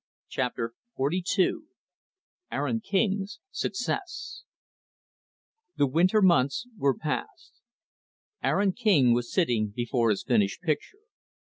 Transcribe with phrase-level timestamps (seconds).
[0.29, 1.57] Chapter XLII
[2.51, 4.41] Aaron King's Success
[5.77, 7.61] The winter months were past.
[8.41, 11.01] Aaron King was sitting before his finished picture.